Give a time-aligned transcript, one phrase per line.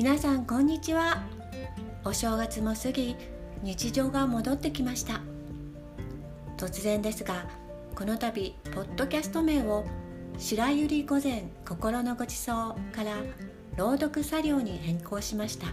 [0.00, 1.22] 皆さんこんにちは。
[2.06, 3.16] お正月も過ぎ
[3.62, 5.20] 日常が戻ってきました。
[6.56, 7.44] 突然ですが
[7.94, 9.84] この度ポッドキャスト名を
[10.38, 13.16] 白百合御前心のごちそうから
[13.76, 15.66] 朗読作業に変更しました。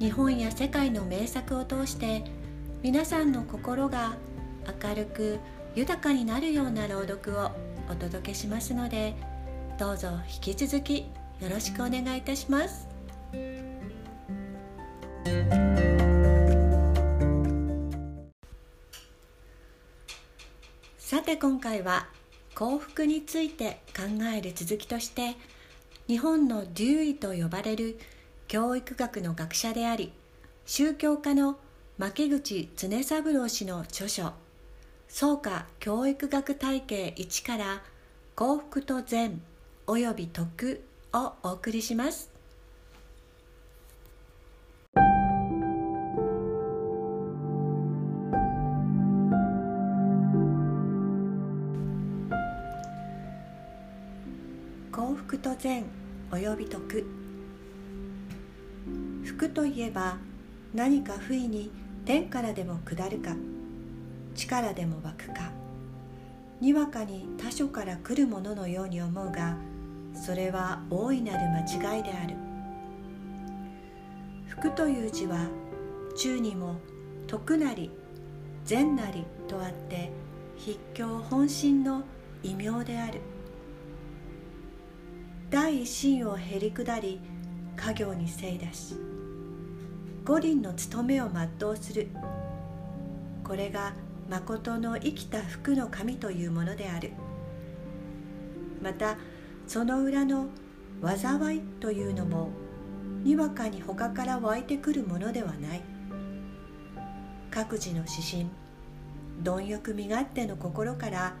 [0.00, 2.24] 日本や世界の名作を通して
[2.82, 4.16] 皆さんの心が
[4.82, 5.38] 明るく
[5.76, 7.52] 豊かになるような朗読を
[7.88, 9.14] お届けしますので
[9.78, 10.08] どうぞ
[10.44, 11.06] 引き続き
[11.42, 12.86] よろしくお願いいたします。
[20.98, 22.06] さて今回は
[22.54, 24.02] 幸福について考
[24.34, 25.34] える続きとして
[26.06, 27.98] 日本のデューイと呼ばれる
[28.46, 30.12] 教育学の学者であり
[30.64, 31.58] 宗教家の
[31.98, 34.32] 牧口常三郎氏の著書
[35.08, 37.82] 「創価教育学体系1から
[38.34, 39.42] 幸福と善
[39.86, 40.82] および徳
[41.14, 42.30] をお送りします。
[54.90, 55.84] 幸福と善
[56.30, 57.06] および徳。
[59.24, 60.16] 福といえば
[60.74, 61.70] 何か不意に
[62.04, 63.34] 天からでも下るか。
[64.34, 65.52] 地からでも湧くか。
[66.60, 69.56] にわかに他所から来るもののように思うが
[70.14, 72.36] それは大いなる間違いである。
[74.46, 75.48] 福という字は
[76.16, 76.76] 中にも
[77.26, 77.90] 徳なり
[78.64, 80.12] 善なりとあって
[80.58, 82.02] 筆教本心の
[82.42, 83.20] 異名である。
[85.50, 87.20] 第一心をへり下り
[87.76, 88.96] 家業にせいだし
[90.24, 92.08] 五輪の務めを全うする。
[93.44, 93.92] これが
[94.30, 97.10] 誠の生きた福の神というものである。
[98.80, 99.16] また
[99.66, 100.46] その裏の
[101.02, 102.50] 災いというのも
[103.22, 105.82] にわかに他から湧いてくるものではない。
[107.50, 108.46] 各自の指針
[109.42, 111.34] 貪欲身勝手の心から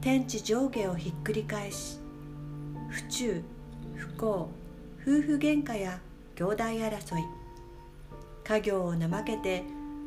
[0.00, 1.98] 天地上下をひっくり返し
[2.88, 3.42] 不忠
[3.94, 4.50] 不幸夫
[5.02, 6.00] 婦喧嘩や
[6.34, 7.24] 兄弟争い
[8.44, 9.64] 家業を怠けて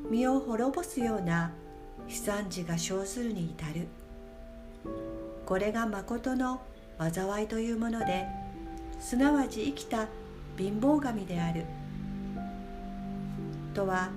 [0.09, 1.51] 身を滅ぼすような
[2.07, 3.87] 悲惨事が生するに至る。
[5.45, 6.61] これが誠の
[7.09, 8.27] 災いというもので
[8.99, 10.07] すなわち生きた
[10.57, 11.65] 貧乏神である。
[13.73, 14.09] とは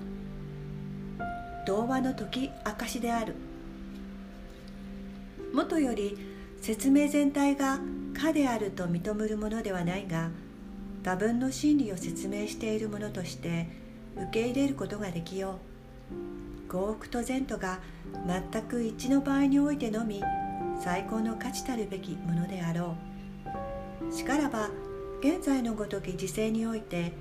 [1.65, 3.35] 童話の時証である。
[5.53, 6.17] もとより
[6.61, 7.79] 説明全体が
[8.13, 10.29] 可であると認めるものではないが
[11.01, 13.67] 多分の真理を説明しているものとして
[14.15, 15.59] 受け入れることができよ
[16.67, 16.71] う。
[16.71, 17.79] 幸福と善とが
[18.27, 20.21] 全く一致の場合においてのみ
[20.79, 22.95] 最高の価値たるべきものであろ
[24.09, 24.13] う。
[24.13, 24.69] しからば
[25.19, 27.13] 現在のごとき時勢において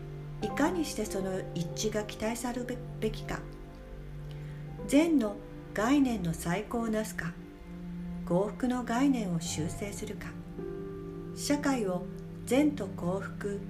[0.42, 3.40] いかにしてその一致が期待されるべきか。
[4.86, 5.36] 善の
[5.72, 7.32] 概念の再考をなすか
[8.26, 10.26] 幸福の概念を修正するか。
[11.36, 12.04] 社会を
[12.46, 13.60] 善と幸福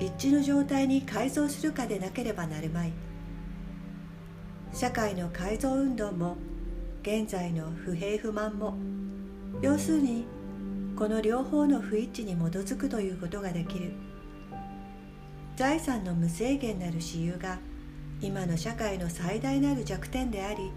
[0.00, 2.92] 一致の状態に改造するかでなければなるまい。
[4.72, 6.36] 社会の改造運動も
[7.02, 8.74] 現在の不平不満も
[9.60, 10.24] 要するに
[10.96, 13.92] この両方の不一致に基づくということができる。
[15.56, 17.58] 財産の無制限なる私有が
[18.20, 20.70] 今の社会の最大なる弱点であり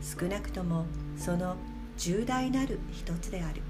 [0.00, 0.86] 少なくとも
[1.16, 1.56] その
[1.96, 3.62] 重大なる一つである。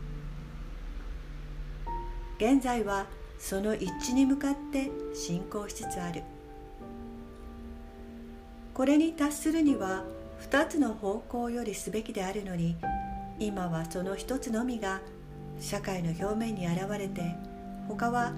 [2.38, 3.06] 現在は
[3.38, 6.22] その一致に向かって進行しつつある。
[8.75, 10.04] これに達するには
[10.38, 12.76] 二つの方向よりすべきであるのに
[13.38, 15.00] 今はその一つのみが
[15.60, 17.34] 社会の表面に現れて
[17.88, 18.32] 他は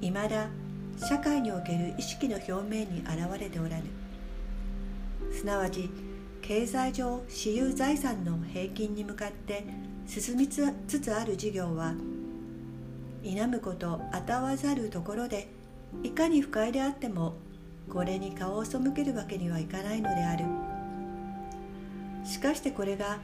[0.00, 0.48] いまだ
[0.96, 3.84] 社会における意識の表面に現れておらぬ。
[5.32, 5.90] すなわち
[6.40, 9.64] 経済上私有財産の平均に向かって
[10.06, 11.94] 進みつつある事業は
[13.22, 15.48] 否むことあたわざるところで
[16.02, 17.34] いかに不快であっても
[17.88, 20.44] これに顔を背けるわけにはいかないのである。
[22.24, 23.18] しかしてこれが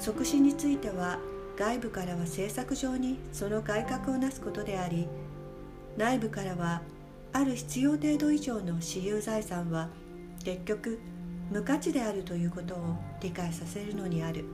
[0.00, 1.18] 促進については
[1.56, 5.08] 外部からは政策上にその改革をなすことであり
[5.96, 6.82] 内部からは
[7.32, 9.88] ある必要程度以上の私有財産は
[10.44, 11.00] 結局
[11.50, 14.44] 無価値であるということを理解させるのにある。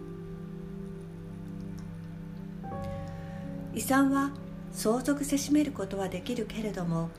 [3.72, 4.32] 遺産は
[4.72, 7.10] 相続せしめることはできるけれども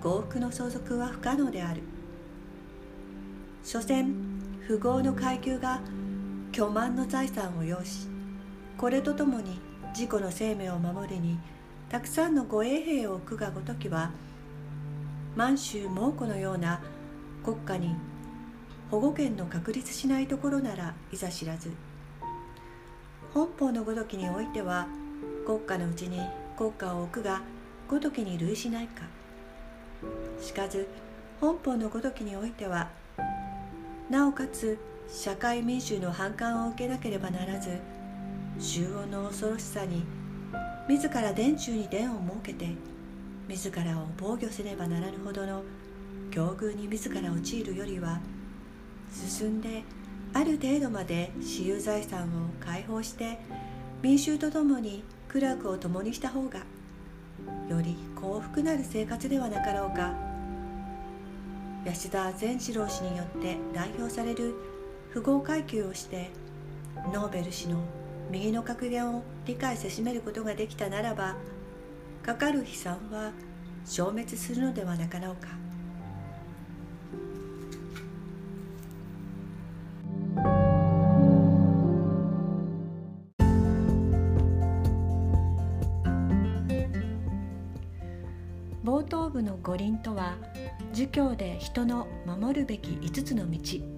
[0.00, 1.82] 幸福の相続は不可能である。
[3.62, 4.14] 所詮
[4.66, 5.80] 富豪の階級が
[6.58, 8.08] 巨万の財産を要し
[8.76, 9.60] これとともに
[9.94, 11.38] 自己の生命を守りに
[11.88, 14.10] たくさんの護衛兵を置くがごときは
[15.36, 16.80] 満州蒙古のような
[17.44, 17.94] 国家に
[18.90, 21.70] 保護権の確立しないところならいざ知らず。
[23.32, 24.88] 本邦のごときにおいては
[25.46, 26.20] 国家のうちに
[26.56, 27.40] 国家を置くが
[27.88, 29.04] ごときに類しないか。
[30.40, 30.88] しかず
[31.40, 32.88] 本邦のごときにおいては
[34.10, 34.76] なおかつ
[35.10, 37.78] 社会民衆の反感を受けなければならず
[38.58, 40.04] 衆音の恐ろしさに
[40.86, 42.68] 自ら殿中に殿を設けて
[43.48, 45.62] 自らを防御せねばならぬほどの
[46.30, 48.20] 境遇に自ら陥るよりは
[49.10, 49.82] 進んで
[50.34, 53.38] ある程度まで私有財産を解放して
[54.02, 56.58] 民衆と共に苦楽を共にした方が
[57.70, 60.28] より幸福なる生活ではなかろうか。
[61.84, 64.77] 安田善次郎氏によって代表される
[65.12, 66.30] 富豪階級をして
[67.12, 67.78] ノーベル氏の
[68.30, 71.34] 右の格言を理解せしめることができたならば
[72.22, 73.32] かかる悲惨は
[73.86, 75.48] 消滅するのではなかろうか。
[88.84, 90.36] 冒頭部の五輪とは
[90.92, 93.97] 儒教で人の守るべき5つの道。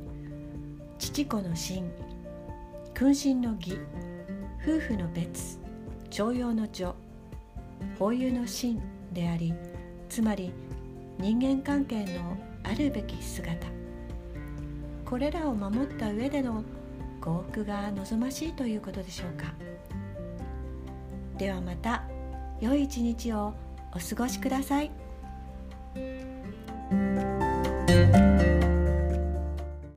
[1.00, 1.90] 父子の心
[2.92, 3.78] 君臣の義。
[4.62, 5.58] 夫婦の別。
[6.10, 6.92] 徴用の序
[7.98, 8.78] 法有の心
[9.10, 9.54] であり。
[10.10, 10.52] つまり
[11.18, 13.66] 人間関係のあるべき姿。
[15.06, 16.62] これらを守った上での
[17.22, 19.54] 幸福が望ましいということでしょうか。
[21.38, 22.04] ではまた
[22.60, 23.54] 良い一日を
[23.94, 24.90] お過ごしください。